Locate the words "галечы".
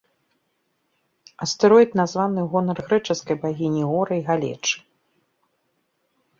4.33-4.75